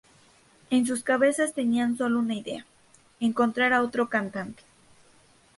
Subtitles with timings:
[0.71, 2.65] En sus cabezas tenían solo una idea:
[3.19, 4.63] encontrar a otro cantante.